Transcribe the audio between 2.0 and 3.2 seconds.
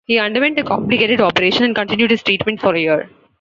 his treatment for a year.